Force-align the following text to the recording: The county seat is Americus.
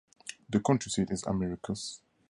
The 0.49 0.59
county 0.59 0.89
seat 0.89 1.11
is 1.11 1.21
Americus. 1.27 2.01